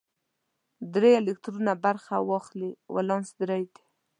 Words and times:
که 0.77 0.83
درې 0.95 1.11
الکترونه 1.19 1.73
برخه 1.85 2.15
واخلي 2.29 2.71
ولانس 2.95 3.29
درې 3.41 3.61
دی. 3.73 3.81